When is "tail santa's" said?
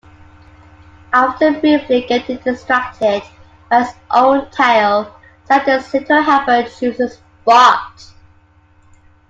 4.49-5.93